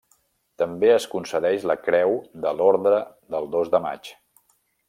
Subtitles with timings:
[0.61, 2.17] També es concedeix la Creu
[2.47, 2.97] de l'Orde
[3.37, 4.15] del dos de maig.